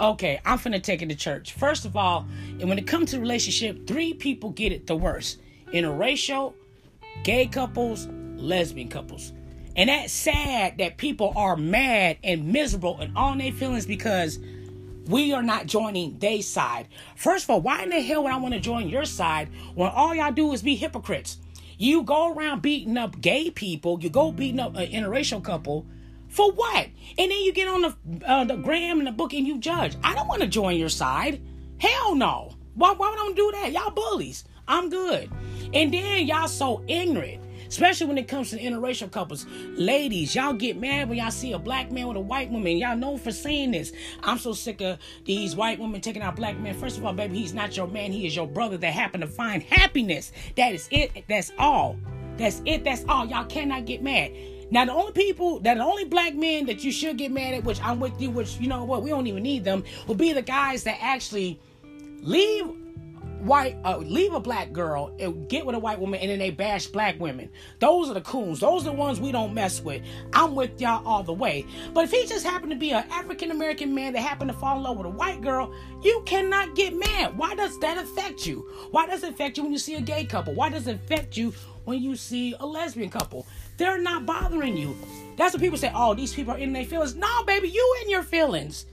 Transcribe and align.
Okay, 0.00 0.40
I'm 0.44 0.58
finna 0.58 0.80
take 0.80 1.02
it 1.02 1.08
to 1.08 1.16
church. 1.16 1.54
First 1.54 1.84
of 1.84 1.96
all, 1.96 2.26
and 2.60 2.68
when 2.68 2.78
it 2.78 2.86
comes 2.86 3.10
to 3.10 3.20
relationship, 3.20 3.86
three 3.86 4.14
people 4.14 4.50
get 4.50 4.70
it 4.70 4.86
the 4.86 4.94
worst: 4.94 5.40
interracial, 5.72 6.54
gay 7.24 7.46
couples, 7.46 8.06
lesbian 8.36 8.88
couples. 8.88 9.32
And 9.74 9.88
that's 9.88 10.12
sad 10.12 10.78
that 10.78 10.98
people 10.98 11.32
are 11.36 11.56
mad 11.56 12.18
and 12.22 12.52
miserable 12.52 12.98
and 13.00 13.16
all 13.16 13.36
their 13.36 13.52
feelings 13.52 13.86
because 13.86 14.38
we 15.06 15.32
are 15.32 15.42
not 15.42 15.66
joining 15.66 16.18
their 16.18 16.42
side. 16.42 16.88
First 17.16 17.44
of 17.44 17.50
all, 17.50 17.60
why 17.60 17.82
in 17.82 17.90
the 17.90 18.00
hell 18.00 18.24
would 18.24 18.32
I 18.32 18.36
want 18.36 18.54
to 18.54 18.60
join 18.60 18.88
your 18.88 19.04
side 19.04 19.48
when 19.74 19.90
all 19.90 20.14
y'all 20.14 20.32
do 20.32 20.52
is 20.52 20.62
be 20.62 20.76
hypocrites? 20.76 21.38
You 21.76 22.02
go 22.02 22.32
around 22.32 22.62
beating 22.62 22.96
up 22.96 23.20
gay 23.20 23.50
people, 23.50 23.98
you 24.00 24.10
go 24.10 24.32
beating 24.32 24.60
up 24.60 24.76
an 24.76 24.90
interracial 24.90 25.42
couple. 25.42 25.86
For 26.28 26.52
what? 26.52 26.86
And 27.16 27.30
then 27.30 27.40
you 27.42 27.52
get 27.52 27.68
on 27.68 27.82
the 27.82 28.26
uh, 28.26 28.44
the 28.44 28.56
gram 28.56 28.98
and 28.98 29.06
the 29.06 29.12
book 29.12 29.32
and 29.32 29.46
you 29.46 29.58
judge. 29.58 29.96
I 30.02 30.14
don't 30.14 30.28
want 30.28 30.42
to 30.42 30.48
join 30.48 30.76
your 30.76 30.88
side. 30.88 31.42
Hell 31.78 32.14
no. 32.14 32.54
Why, 32.74 32.92
why 32.92 33.10
would 33.10 33.18
I 33.18 33.32
do 33.34 33.50
that? 33.52 33.72
Y'all 33.72 33.90
bullies. 33.90 34.44
I'm 34.68 34.90
good. 34.90 35.30
And 35.72 35.92
then 35.92 36.26
y'all 36.26 36.48
so 36.48 36.84
ignorant 36.86 37.42
especially 37.68 38.06
when 38.06 38.18
it 38.18 38.28
comes 38.28 38.50
to 38.50 38.58
interracial 38.58 39.10
couples. 39.10 39.46
Ladies, 39.74 40.34
y'all 40.34 40.52
get 40.52 40.78
mad 40.78 41.08
when 41.08 41.18
y'all 41.18 41.30
see 41.30 41.52
a 41.52 41.58
black 41.58 41.92
man 41.92 42.08
with 42.08 42.16
a 42.16 42.20
white 42.20 42.50
woman. 42.50 42.78
Y'all 42.78 42.96
know 42.96 43.16
for 43.16 43.30
saying 43.30 43.70
this. 43.72 43.92
I'm 44.22 44.38
so 44.38 44.52
sick 44.52 44.80
of 44.80 44.98
these 45.24 45.54
white 45.54 45.78
women 45.78 46.00
taking 46.00 46.22
out 46.22 46.36
black 46.36 46.58
men. 46.58 46.74
First 46.74 46.98
of 46.98 47.04
all, 47.04 47.12
baby, 47.12 47.38
he's 47.38 47.54
not 47.54 47.76
your 47.76 47.86
man. 47.86 48.12
He 48.12 48.26
is 48.26 48.34
your 48.34 48.46
brother 48.46 48.76
that 48.78 48.92
happened 48.92 49.22
to 49.22 49.28
find 49.28 49.62
happiness. 49.62 50.32
That 50.56 50.74
is 50.74 50.88
it. 50.90 51.24
That's 51.28 51.52
all. 51.58 51.96
That's 52.36 52.62
it. 52.64 52.84
That's 52.84 53.04
all. 53.08 53.26
Y'all 53.26 53.44
cannot 53.44 53.84
get 53.84 54.02
mad. 54.02 54.32
Now 54.70 54.84
the 54.84 54.92
only 54.92 55.12
people 55.12 55.60
that 55.60 55.78
the 55.78 55.84
only 55.84 56.04
black 56.04 56.34
men 56.34 56.66
that 56.66 56.84
you 56.84 56.92
should 56.92 57.16
get 57.16 57.30
mad 57.32 57.54
at, 57.54 57.64
which 57.64 57.80
I'm 57.82 58.00
with 58.00 58.20
you, 58.20 58.30
which 58.30 58.58
you 58.58 58.68
know 58.68 58.84
what, 58.84 59.02
we 59.02 59.10
don't 59.10 59.26
even 59.26 59.42
need 59.42 59.64
them, 59.64 59.84
will 60.06 60.14
be 60.14 60.32
the 60.32 60.42
guys 60.42 60.84
that 60.84 60.98
actually 61.00 61.60
leave 62.20 62.66
white 63.40 63.76
uh, 63.84 63.96
leave 63.98 64.32
a 64.32 64.40
black 64.40 64.72
girl 64.72 65.14
and 65.20 65.48
get 65.48 65.64
with 65.64 65.74
a 65.74 65.78
white 65.78 65.98
woman 65.98 66.20
and 66.20 66.30
then 66.30 66.38
they 66.38 66.50
bash 66.50 66.86
black 66.86 67.18
women. 67.20 67.48
Those 67.78 68.10
are 68.10 68.14
the 68.14 68.20
coons. 68.20 68.60
Those 68.60 68.82
are 68.82 68.90
the 68.90 68.96
ones 68.96 69.20
we 69.20 69.32
don't 69.32 69.54
mess 69.54 69.80
with. 69.80 70.02
I'm 70.32 70.54
with 70.54 70.80
y'all 70.80 71.06
all 71.06 71.22
the 71.22 71.32
way. 71.32 71.64
But 71.94 72.04
if 72.04 72.10
he 72.10 72.26
just 72.26 72.44
happened 72.44 72.72
to 72.72 72.76
be 72.76 72.90
an 72.90 73.04
african 73.10 73.50
american 73.50 73.94
man 73.94 74.12
that 74.12 74.20
happened 74.20 74.50
to 74.50 74.56
fall 74.56 74.76
in 74.76 74.82
love 74.82 74.96
with 74.96 75.06
a 75.06 75.10
white 75.10 75.40
girl 75.40 75.72
you 76.02 76.22
cannot 76.26 76.74
get 76.74 76.94
mad. 76.94 77.36
Why 77.36 77.54
does 77.54 77.78
that 77.80 77.98
affect 77.98 78.46
you? 78.46 78.68
Why 78.90 79.06
does 79.06 79.22
it 79.22 79.30
affect 79.30 79.56
you 79.56 79.62
when 79.62 79.72
you 79.72 79.78
see 79.78 79.94
a 79.94 80.00
gay 80.00 80.24
couple? 80.24 80.54
Why 80.54 80.68
does 80.68 80.86
it 80.86 80.96
affect 80.96 81.36
you 81.36 81.52
when 81.88 82.02
you 82.02 82.14
see 82.14 82.54
a 82.60 82.66
lesbian 82.66 83.08
couple 83.08 83.46
they're 83.78 84.00
not 84.00 84.26
bothering 84.26 84.76
you 84.76 84.96
that's 85.36 85.54
what 85.54 85.62
people 85.62 85.78
say 85.78 85.90
oh 85.94 86.14
these 86.14 86.34
people 86.34 86.52
are 86.52 86.58
in 86.58 86.72
their 86.72 86.84
feelings 86.84 87.14
no 87.14 87.42
baby 87.44 87.68
you 87.68 87.96
in 88.02 88.10
your 88.10 88.22
feelings 88.22 88.86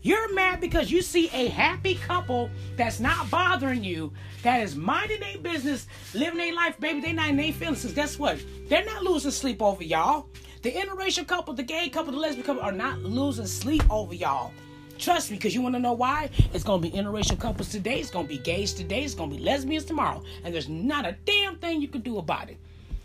you're 0.00 0.32
mad 0.32 0.60
because 0.60 0.90
you 0.90 1.02
see 1.02 1.28
a 1.34 1.48
happy 1.48 1.96
couple 1.96 2.50
that's 2.76 3.00
not 3.00 3.30
bothering 3.30 3.82
you, 3.82 4.12
that 4.44 4.62
is 4.62 4.76
minding 4.76 5.18
their 5.18 5.38
business, 5.38 5.88
living 6.14 6.38
their 6.38 6.54
life, 6.54 6.78
baby. 6.78 7.00
They 7.00 7.12
not 7.12 7.30
in 7.30 7.36
their 7.36 7.52
feelings. 7.52 7.82
Cause 7.82 7.92
Guess 7.92 8.18
what? 8.18 8.38
They're 8.68 8.84
not 8.84 9.02
losing 9.02 9.32
sleep 9.32 9.60
over 9.60 9.82
y'all. 9.82 10.28
The 10.62 10.70
interracial 10.70 11.26
couple, 11.26 11.54
the 11.54 11.64
gay 11.64 11.88
couple, 11.88 12.12
the 12.12 12.18
lesbian 12.18 12.46
couple 12.46 12.62
are 12.62 12.72
not 12.72 13.00
losing 13.00 13.46
sleep 13.46 13.82
over 13.90 14.14
y'all. 14.14 14.52
Trust 14.98 15.30
me, 15.30 15.36
because 15.36 15.54
you 15.54 15.62
want 15.62 15.74
to 15.74 15.78
know 15.78 15.92
why? 15.92 16.30
It's 16.52 16.64
going 16.64 16.82
to 16.82 16.90
be 16.90 16.96
interracial 16.96 17.38
couples 17.38 17.68
today. 17.68 18.00
It's 18.00 18.10
going 18.10 18.26
to 18.26 18.28
be 18.28 18.38
gays 18.38 18.74
today. 18.74 19.04
It's 19.04 19.14
going 19.14 19.30
to 19.30 19.36
be 19.36 19.42
lesbians 19.42 19.84
tomorrow. 19.84 20.22
And 20.44 20.52
there's 20.52 20.68
not 20.68 21.06
a 21.06 21.16
damn 21.24 21.56
thing 21.58 21.80
you 21.80 21.88
can 21.88 22.00
do 22.00 22.18
about 22.18 22.50
it. 22.50 22.58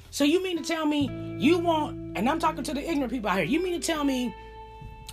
So 0.09 0.23
you 0.23 0.43
mean 0.43 0.57
to 0.57 0.63
tell 0.63 0.85
me 0.85 1.09
you 1.39 1.59
want, 1.59 2.17
and 2.17 2.29
I'm 2.29 2.39
talking 2.39 2.63
to 2.63 2.73
the 2.73 2.87
ignorant 2.87 3.11
people 3.11 3.29
out 3.29 3.37
here, 3.37 3.45
you 3.45 3.61
mean 3.61 3.79
to 3.79 3.85
tell 3.85 4.03
me 4.03 4.35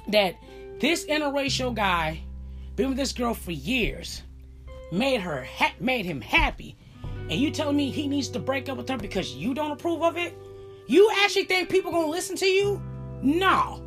that 0.09 0.37
this 0.79 1.07
interracial 1.07 1.75
guy 1.75 2.21
been 2.77 2.89
with 2.89 2.99
this 2.99 3.13
girl 3.13 3.35
for 3.35 3.53
years, 3.53 4.23
made 4.93 5.21
her 5.21 5.45
ha- 5.45 5.75
made 5.81 6.05
him 6.05 6.21
happy, 6.21 6.77
and 7.05 7.33
you 7.33 7.51
telling 7.51 7.77
me 7.77 7.91
he 7.91 8.09
needs 8.09 8.29
to 8.29 8.39
break 8.39 8.69
up 8.69 8.77
with 8.77 8.89
her 8.89 8.97
because 8.97 9.35
you 9.35 9.55
don't 9.55 9.71
approve 9.71 10.03
of 10.03 10.17
it? 10.17 10.37
You 10.87 11.11
actually 11.23 11.45
think 11.45 11.69
people 11.69 11.93
gonna 11.93 12.09
listen 12.09 12.37
to 12.37 12.47
you? 12.47 12.83
No. 13.23 13.83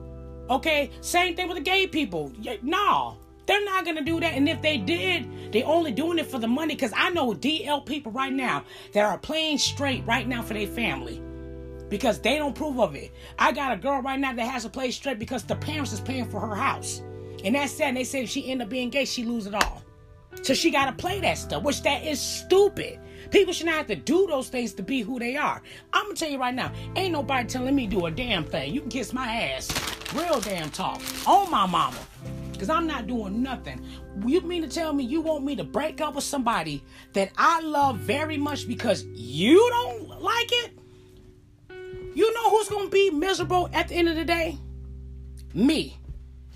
Okay, 0.50 0.92
same 1.02 1.36
thing 1.36 1.48
with 1.48 1.58
the 1.58 1.64
gay 1.64 1.88
people. 1.88 2.32
No, 2.62 3.18
they're 3.46 3.64
not 3.66 3.86
gonna 3.86 4.04
do 4.04 4.20
that. 4.20 4.34
And 4.34 4.48
if 4.48 4.62
they 4.62 4.78
did, 4.78 5.54
they're 5.54 5.66
only 5.66 5.92
doing 5.92 6.20
it 6.20 6.28
for 6.28 6.40
the 6.40 6.48
money. 6.48 6.76
Cause 6.76 6.92
I 6.96 7.10
know 7.12 7.34
DL 7.34 7.86
people 7.86 8.12
right 8.12 8.34
now 8.34 8.64
that 8.94 9.06
are 9.06 9.18
playing 9.18 9.58
straight 9.58 10.06
right 10.06 10.28
now 10.28 10.42
for 10.42 10.54
their 10.54 10.68
family 10.68 11.22
because 11.90 12.20
they 12.20 12.38
don't 12.38 12.52
approve 12.52 12.80
of 12.80 12.96
it. 12.96 13.12
I 13.38 13.52
got 13.52 13.72
a 13.72 13.78
girl 13.78 14.02
right 14.02 14.20
now 14.20 14.34
that 14.34 14.48
has 14.48 14.64
to 14.64 14.70
play 14.70 14.92
straight 14.92 15.20
because 15.20 15.44
the 15.44 15.56
parents 15.56 15.94
is 15.94 16.02
paying 16.02 16.26
for 16.26 16.40
her 16.40 16.56
house. 16.56 17.02
And 17.44 17.56
that's 17.56 17.74
sad. 17.74 17.90
And 17.90 17.98
they 17.98 18.04
say 18.04 18.24
if 18.24 18.30
she 18.30 18.50
end 18.50 18.62
up 18.62 18.70
being 18.70 18.90
gay, 18.90 19.06
she 19.06 19.24
lose 19.24 19.48
it 19.48 19.54
all. 19.54 19.84
So 20.42 20.54
she 20.54 20.72
got 20.72 20.86
to 20.86 20.94
play 20.94 21.20
that 21.22 21.38
stuff, 21.38 21.64
which 21.64 21.84
that 21.84 22.04
is 22.04 22.20
stupid. 22.20 23.00
People 23.32 23.54
should 23.54 23.66
not 23.66 23.76
have 23.76 23.88
to 23.88 23.96
do 23.96 24.28
those 24.28 24.50
things 24.50 24.74
to 24.74 24.84
be 24.84 25.02
who 25.02 25.18
they 25.18 25.36
are. 25.36 25.62
I'm 25.92 26.06
gonna 26.06 26.16
tell 26.16 26.30
you 26.30 26.38
right 26.38 26.54
now, 26.54 26.72
ain't 26.96 27.14
nobody 27.14 27.48
telling 27.48 27.76
me 27.76 27.88
do 27.88 28.06
a 28.06 28.12
damn 28.12 28.44
thing. 28.44 28.74
You 28.74 28.82
can 28.82 28.90
kiss 28.90 29.14
my 29.14 29.28
ass, 29.28 29.72
real 30.14 30.40
damn 30.40 30.70
talk, 30.70 31.02
on 31.26 31.50
my 31.50 31.66
mama, 31.66 31.98
cause 32.60 32.70
I'm 32.70 32.86
not 32.86 33.08
doing 33.08 33.42
nothing. 33.42 33.84
You 34.26 34.42
mean 34.42 34.62
to 34.62 34.68
tell 34.68 34.94
me 34.94 35.04
you 35.04 35.22
want 35.22 35.44
me 35.44 35.56
to 35.56 35.64
break 35.64 36.00
up 36.00 36.16
with 36.16 36.26
somebody 36.26 36.84
that 37.14 37.32
I 37.38 37.62
love 37.62 37.98
very 37.98 38.38
much 38.38 38.68
because 38.68 39.04
you 39.06 39.68
don't 39.72 40.22
like 40.22 40.50
it? 40.52 40.72
You 42.14 42.32
know 42.36 42.50
who's 42.52 42.70
gonna 42.70 42.90
be 42.90 43.10
miserable 43.10 43.70
at 43.74 43.88
the 43.88 43.96
end 43.96 44.10
of 44.10 44.16
the 44.16 44.26
day? 44.26 44.60
Me. 45.56 45.98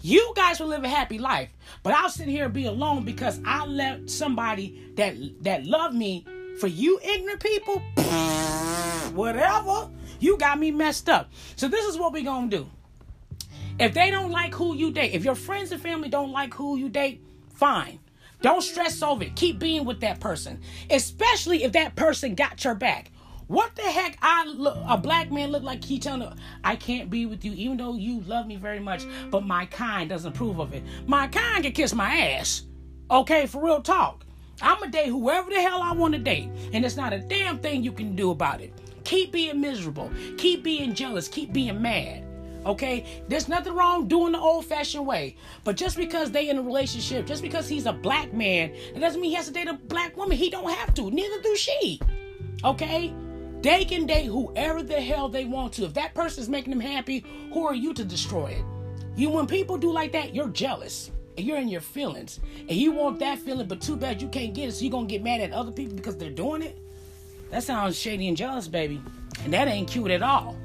You 0.08 0.32
guys 0.38 0.62
will 0.62 0.68
live 0.68 0.86
a 0.86 0.88
happy 0.88 1.20
life, 1.20 1.50
but 1.84 1.94
I'll 1.94 2.10
sit 2.10 2.30
here 2.30 2.46
and 2.46 2.54
be 2.54 2.66
alone 2.66 3.04
because 3.04 3.42
I 3.46 3.66
left 3.66 4.10
somebody 4.10 4.82
that 4.96 5.18
that 5.42 5.66
love 5.66 5.94
me. 5.94 6.26
For 6.62 6.68
you 6.68 6.98
ignorant 7.04 7.42
people, 7.42 7.80
whatever, 9.14 9.90
you 10.22 10.38
got 10.38 10.60
me 10.60 10.72
messed 10.72 11.10
up. 11.10 11.30
So 11.58 11.68
this 11.68 11.84
is 11.86 11.98
what 11.98 12.14
we 12.14 12.24
gonna 12.24 12.48
do. 12.48 12.70
If 13.82 13.94
they 13.94 14.10
don't 14.10 14.32
like 14.32 14.54
who 14.54 14.78
you 14.78 14.92
date, 14.92 15.12
if 15.12 15.26
your 15.26 15.36
friends 15.36 15.74
and 15.74 15.82
family 15.82 16.08
don't 16.08 16.32
like 16.32 16.54
who 16.54 16.78
you 16.78 16.88
date, 16.88 17.22
fine. 17.50 18.00
Don't 18.42 18.62
stress 18.62 19.04
over 19.04 19.26
it. 19.26 19.36
Keep 19.36 19.60
being 19.60 19.84
with 19.84 20.00
that 20.00 20.22
person, 20.22 20.62
especially 20.90 21.66
if 21.66 21.74
that 21.74 21.98
person 21.98 22.34
got 22.34 22.64
your 22.64 22.76
back. 22.76 23.12
What 23.48 23.76
the 23.76 23.84
heck? 23.84 24.18
I 24.22 24.46
look, 24.46 24.78
a 24.88 24.98
black 24.98 25.32
man 25.32 25.52
look 25.52 25.64
like 25.64 25.84
he 25.84 26.00
telling 26.00 26.22
her, 26.22 26.36
I 26.64 26.76
can't 26.76 27.10
be 27.10 27.26
with 27.26 27.46
you, 27.46 27.54
even 27.54 27.78
though 27.78 27.96
you 27.96 28.22
love 28.22 28.46
me 28.46 28.58
very 28.58 28.80
much, 28.80 29.06
but 29.32 29.46
my 29.46 29.66
kind 29.68 30.10
doesn't 30.10 30.34
approve 30.34 30.60
of 30.60 30.74
it. 30.74 30.84
My 31.06 31.28
kind 31.28 31.64
can 31.64 31.72
kiss 31.72 31.94
my 31.94 32.14
ass. 32.18 32.64
Okay, 33.10 33.46
for 33.46 33.64
real 33.64 33.82
talk. 33.82 34.26
I'm 34.62 34.82
to 34.82 34.90
date 34.90 35.08
whoever 35.08 35.50
the 35.50 35.62
hell 35.62 35.82
I 35.82 35.94
want 35.94 36.14
to 36.16 36.20
date, 36.20 36.50
and 36.74 36.84
it's 36.84 36.98
not 36.98 37.14
a 37.14 37.20
damn 37.20 37.60
thing 37.60 37.84
you 37.84 37.92
can 37.92 38.16
do 38.16 38.32
about 38.32 38.60
it. 38.60 38.74
Keep 39.06 39.32
being 39.32 39.62
miserable. 39.62 40.12
Keep 40.38 40.64
being 40.64 40.94
jealous. 40.94 41.30
Keep 41.30 41.54
being 41.54 41.82
mad. 41.82 42.26
Okay, 42.66 43.24
there's 43.30 43.48
nothing 43.48 43.74
wrong 43.74 44.10
doing 44.10 44.34
the 44.34 44.40
old-fashioned 44.40 45.06
way, 45.06 45.38
but 45.64 45.78
just 45.78 45.96
because 45.96 46.32
they 46.32 46.50
in 46.50 46.58
a 46.58 46.62
relationship, 46.62 47.26
just 47.26 47.42
because 47.42 47.70
he's 47.70 47.86
a 47.86 47.94
black 47.94 48.34
man, 48.34 48.72
it 48.94 49.00
doesn't 49.00 49.22
mean 49.22 49.30
he 49.30 49.38
has 49.38 49.48
to 49.48 49.54
date 49.54 49.70
a 49.70 49.74
black 49.74 50.18
woman. 50.18 50.36
He 50.36 50.50
don't 50.50 50.70
have 50.70 50.94
to. 50.96 51.10
Neither 51.10 51.42
do 51.42 51.56
she. 51.56 52.02
Okay, 52.66 53.14
they 53.62 53.86
can 53.86 54.06
date 54.06 54.26
whoever 54.26 54.84
the 54.84 55.02
hell 55.02 55.30
they 55.30 55.46
want 55.46 55.74
to. 55.74 55.86
If 55.86 55.94
that 55.96 56.14
person 56.14 56.44
is 56.44 56.50
making 56.50 56.72
them 56.72 56.80
happy, 56.80 57.26
who 57.54 57.66
are 57.66 57.76
you 57.76 57.94
to 57.94 58.06
destroy 58.06 58.48
it? 58.48 58.64
You, 59.16 59.30
when 59.30 59.48
people 59.48 59.78
do 59.78 59.92
like 59.92 60.12
that, 60.12 60.36
you're 60.36 60.50
jealous 60.50 61.12
and 61.38 61.46
you're 61.46 61.58
in 61.58 61.68
your 61.68 61.82
feelings, 61.82 62.40
and 62.62 62.72
you 62.72 62.92
want 62.92 63.20
that 63.20 63.38
feeling, 63.38 63.68
but 63.68 63.80
too 63.80 63.96
bad 63.96 64.20
you 64.20 64.28
can't 64.28 64.56
get 64.56 64.70
it, 64.70 64.72
so 64.72 64.84
you're 64.84 64.92
gonna 64.92 65.06
get 65.06 65.22
mad 65.22 65.40
at 65.40 65.52
other 65.52 65.72
people 65.72 65.96
because 65.96 66.18
they're 66.18 66.32
doing 66.32 66.64
it. 66.64 66.76
That 67.52 67.64
sounds 67.64 67.98
shady 67.98 68.28
and 68.28 68.36
jealous, 68.36 68.68
baby, 68.68 69.00
and 69.44 69.54
that 69.54 69.68
ain't 69.68 69.88
cute 69.88 70.10
at 70.10 70.24
all. 70.24 70.58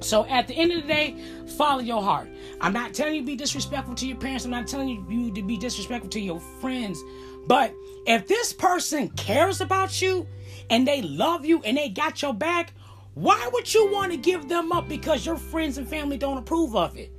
So 0.00 0.26
at 0.26 0.48
the 0.48 0.54
end 0.54 0.72
of 0.72 0.82
the 0.82 0.88
day, 0.88 1.16
follow 1.56 1.80
your 1.80 2.02
heart. 2.02 2.28
I'm 2.60 2.72
not 2.72 2.92
telling 2.92 3.14
you 3.14 3.20
to 3.20 3.26
be 3.26 3.36
disrespectful 3.36 3.94
to 3.94 4.06
your 4.06 4.16
parents. 4.16 4.44
I'm 4.44 4.50
not 4.50 4.66
telling 4.66 4.88
you 5.08 5.32
to 5.32 5.42
be 5.42 5.56
disrespectful 5.56 6.10
to 6.10 6.20
your 6.20 6.40
friends. 6.60 7.02
But 7.46 7.72
if 8.06 8.26
this 8.26 8.52
person 8.52 9.08
cares 9.10 9.60
about 9.60 10.02
you 10.02 10.26
and 10.70 10.86
they 10.86 11.02
love 11.02 11.44
you 11.44 11.62
and 11.62 11.76
they 11.76 11.88
got 11.88 12.22
your 12.22 12.34
back, 12.34 12.72
why 13.14 13.48
would 13.52 13.72
you 13.72 13.90
want 13.92 14.12
to 14.12 14.18
give 14.18 14.48
them 14.48 14.72
up 14.72 14.88
because 14.88 15.24
your 15.24 15.36
friends 15.36 15.78
and 15.78 15.88
family 15.88 16.18
don't 16.18 16.38
approve 16.38 16.74
of 16.74 16.96
it? 16.96 17.12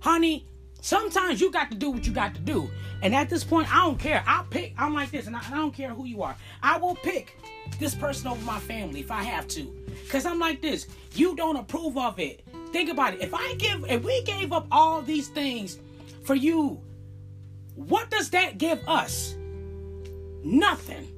Honey, 0.00 0.46
sometimes 0.80 1.40
you 1.40 1.50
got 1.50 1.70
to 1.70 1.76
do 1.76 1.90
what 1.90 2.06
you 2.06 2.12
got 2.12 2.34
to 2.34 2.40
do. 2.40 2.70
And 3.02 3.14
at 3.14 3.28
this 3.28 3.44
point, 3.44 3.72
I 3.72 3.84
don't 3.84 3.98
care. 3.98 4.22
I'll 4.26 4.44
pick, 4.44 4.74
I'm 4.78 4.94
like 4.94 5.10
this, 5.10 5.26
and 5.26 5.36
I, 5.36 5.40
I 5.46 5.50
don't 5.50 5.74
care 5.74 5.90
who 5.90 6.04
you 6.04 6.22
are. 6.22 6.36
I 6.62 6.78
will 6.78 6.94
pick 6.96 7.36
this 7.78 7.94
person 7.94 8.28
over 8.28 8.44
my 8.44 8.58
family 8.58 9.00
if 9.00 9.10
I 9.10 9.22
have 9.22 9.48
to. 9.48 9.62
Because 10.04 10.24
I'm 10.24 10.38
like 10.38 10.62
this. 10.62 10.86
You 11.14 11.36
don't 11.36 11.56
approve 11.56 11.96
of 11.96 12.18
it. 12.18 12.44
Think 12.72 12.90
about 12.90 13.14
it. 13.14 13.22
If 13.22 13.34
I 13.34 13.54
give, 13.54 13.84
if 13.88 14.04
we 14.04 14.22
gave 14.22 14.52
up 14.52 14.66
all 14.70 15.02
these 15.02 15.28
things 15.28 15.78
for 16.24 16.34
you, 16.34 16.80
what 17.74 18.10
does 18.10 18.30
that 18.30 18.58
give 18.58 18.86
us? 18.88 19.34
Nothing. 20.44 21.08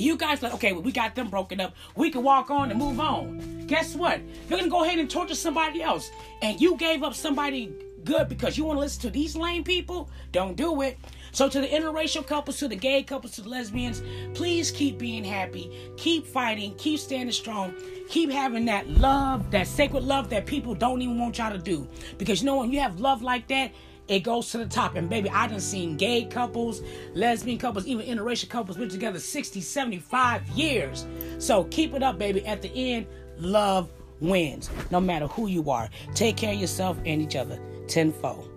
You 0.00 0.16
guys 0.16 0.42
like, 0.42 0.54
okay, 0.54 0.72
well, 0.72 0.82
we 0.82 0.92
got 0.92 1.14
them 1.14 1.28
broken 1.28 1.60
up. 1.60 1.74
We 1.94 2.10
can 2.10 2.22
walk 2.22 2.50
on 2.50 2.70
and 2.70 2.78
move 2.78 3.00
on. 3.00 3.66
Guess 3.66 3.94
what? 3.94 4.20
You're 4.48 4.58
gonna 4.58 4.70
go 4.70 4.84
ahead 4.84 4.98
and 4.98 5.10
torture 5.10 5.34
somebody 5.34 5.82
else, 5.82 6.10
and 6.42 6.60
you 6.60 6.76
gave 6.76 7.02
up 7.02 7.14
somebody 7.14 7.72
good 8.04 8.28
because 8.28 8.56
you 8.56 8.64
want 8.64 8.76
to 8.76 8.80
listen 8.80 9.02
to 9.02 9.10
these 9.10 9.36
lame 9.36 9.62
people, 9.62 10.08
don't 10.32 10.56
do 10.56 10.82
it. 10.82 10.98
So 11.32 11.48
to 11.48 11.60
the 11.60 11.66
interracial 11.66 12.26
couples, 12.26 12.58
to 12.58 12.68
the 12.68 12.76
gay 12.76 13.02
couples, 13.02 13.32
to 13.32 13.42
the 13.42 13.48
lesbians, 13.48 14.02
please 14.34 14.70
keep 14.70 14.98
being 14.98 15.22
happy, 15.22 15.70
keep 15.96 16.26
fighting, 16.26 16.74
keep 16.76 16.98
standing 16.98 17.32
strong, 17.32 17.74
keep 18.08 18.30
having 18.30 18.64
that 18.64 18.88
love, 18.88 19.50
that 19.50 19.66
sacred 19.66 20.02
love 20.02 20.30
that 20.30 20.46
people 20.46 20.74
don't 20.74 21.02
even 21.02 21.18
want 21.18 21.38
y'all 21.38 21.52
to 21.52 21.58
do. 21.58 21.86
Because 22.18 22.40
you 22.40 22.46
know 22.46 22.56
when 22.56 22.72
you 22.72 22.80
have 22.80 23.00
love 23.00 23.22
like 23.22 23.46
that, 23.48 23.72
it 24.10 24.20
goes 24.20 24.50
to 24.50 24.58
the 24.58 24.66
top. 24.66 24.96
And 24.96 25.08
baby, 25.08 25.30
I 25.30 25.46
done 25.46 25.60
seen 25.60 25.96
gay 25.96 26.24
couples, 26.24 26.82
lesbian 27.14 27.58
couples, 27.58 27.86
even 27.86 28.04
interracial 28.04 28.48
couples 28.48 28.76
been 28.76 28.88
together 28.88 29.20
60, 29.20 29.60
75 29.60 30.48
years. 30.48 31.06
So 31.38 31.64
keep 31.64 31.94
it 31.94 32.02
up, 32.02 32.18
baby. 32.18 32.44
At 32.44 32.60
the 32.60 32.70
end, 32.74 33.06
love 33.38 33.88
wins. 34.20 34.68
No 34.90 35.00
matter 35.00 35.28
who 35.28 35.46
you 35.46 35.70
are. 35.70 35.88
Take 36.14 36.36
care 36.36 36.52
of 36.52 36.60
yourself 36.60 36.98
and 37.06 37.22
each 37.22 37.36
other 37.36 37.58
tenfold. 37.86 38.49